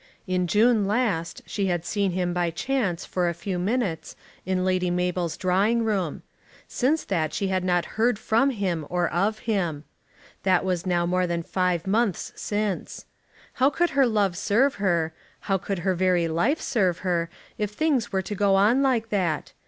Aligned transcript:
In 0.25 0.47
June 0.47 0.87
last 0.87 1.43
she 1.45 1.67
had 1.67 1.85
seen 1.85 2.13
him, 2.13 2.33
by 2.33 2.49
chance, 2.49 3.05
for 3.05 3.29
a 3.29 3.35
few 3.35 3.59
minutes, 3.59 4.15
in 4.47 4.65
Lady 4.65 4.89
Mabel's 4.89 5.37
drawing 5.37 5.83
room. 5.85 6.23
Since 6.67 7.03
that 7.03 7.35
she 7.35 7.49
had 7.49 7.63
not 7.63 7.85
heard 8.01 8.17
from 8.17 8.49
him 8.49 8.87
or 8.89 9.07
of 9.09 9.37
him. 9.45 9.83
That 10.41 10.65
was 10.65 10.87
now 10.87 11.05
more 11.05 11.27
than 11.27 11.43
five 11.43 11.85
months 11.85 12.33
since. 12.35 13.05
How 13.61 13.69
could 13.69 13.91
her 13.91 14.07
love 14.07 14.35
serve 14.35 14.73
her, 14.81 15.13
how 15.41 15.59
could 15.59 15.77
her 15.85 15.93
very 15.93 16.27
life 16.27 16.59
serve 16.61 16.99
her, 17.05 17.29
if 17.59 17.69
things 17.69 18.11
were 18.11 18.23
to 18.23 18.33
go 18.33 18.55
on 18.55 18.81
like 18.81 19.09
that? 19.09 19.53